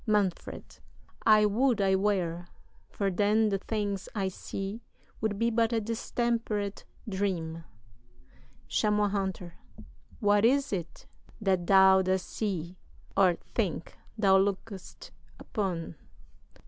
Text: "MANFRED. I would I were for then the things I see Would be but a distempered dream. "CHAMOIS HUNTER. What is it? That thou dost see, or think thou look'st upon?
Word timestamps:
"MANFRED. 0.07 0.79
I 1.27 1.45
would 1.45 1.79
I 1.79 1.95
were 1.95 2.47
for 2.89 3.11
then 3.11 3.49
the 3.49 3.59
things 3.59 4.09
I 4.15 4.29
see 4.29 4.81
Would 5.19 5.37
be 5.37 5.51
but 5.51 5.71
a 5.71 5.79
distempered 5.79 6.81
dream. 7.07 7.63
"CHAMOIS 8.67 9.11
HUNTER. 9.11 9.53
What 10.19 10.43
is 10.43 10.73
it? 10.73 11.05
That 11.39 11.67
thou 11.67 12.01
dost 12.01 12.27
see, 12.29 12.79
or 13.15 13.35
think 13.53 13.95
thou 14.17 14.39
look'st 14.39 15.11
upon? 15.39 15.93